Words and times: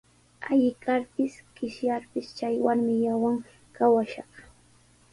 Alli 0.49 0.71
karpis, 0.85 1.33
qishyarpis 1.59 2.27
chay 2.37 2.55
warmillawan 2.65 3.35
kawashaq. 3.75 4.31